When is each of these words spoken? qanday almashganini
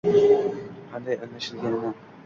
qanday 0.89 1.15
almashganini 1.27 1.87